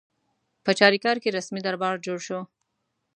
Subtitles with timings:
[0.63, 2.39] په چاریکار کې رسمي دربار جوړ شو.